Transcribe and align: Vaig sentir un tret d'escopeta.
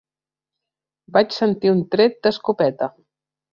Vaig 1.19 1.37
sentir 1.39 1.73
un 1.75 1.85
tret 1.97 2.19
d'escopeta. 2.29 2.91